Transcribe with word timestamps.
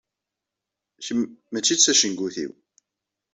Kemm 1.05 1.19
mačči 1.51 1.75
d 1.77 1.79
tacengut-inu. 1.79 2.53